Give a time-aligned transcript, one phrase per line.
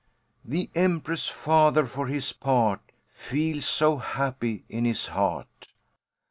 [0.43, 2.81] The Empress's father, for his part,
[3.13, 5.67] Feels so happy in his heart.